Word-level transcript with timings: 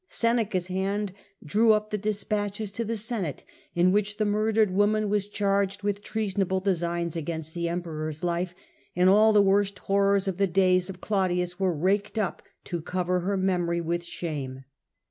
Seneca's 0.09 0.65
hand 0.65 1.13
drew 1.45 1.73
up 1.73 1.91
the 1.91 1.95
dispatches 1.99 2.71
to 2.71 2.83
the 2.83 2.97
Senate 2.97 3.43
in 3.75 3.91
which 3.91 4.17
the 4.17 4.25
murdered 4.25 4.71
woman 4.71 5.09
was 5.09 5.27
charged 5.27 5.83
with 5.83 6.01
treasonable 6.01 6.59
designs 6.59 7.15
against 7.15 7.53
the 7.53 7.69
Emperor's 7.69 8.23
life, 8.23 8.55
and 8.95 9.11
all 9.11 9.31
the 9.31 9.43
worst 9.43 9.77
horrors 9.77 10.27
of 10.27 10.37
the 10.37 10.47
days 10.47 10.89
of 10.89 11.01
Claudius 11.01 11.59
were 11.59 11.71
raked 11.71 12.17
up 12.17 12.41
to 12.63 12.81
cover 12.81 13.19
her 13.19 13.37
memory 13.37 13.79
with 13.79 14.03
shame. 14.03 14.63